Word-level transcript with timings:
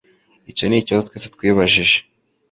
Icyo 0.51 0.63
nikibazo 0.67 1.03
twese 1.09 1.27
twibajije. 1.35 1.97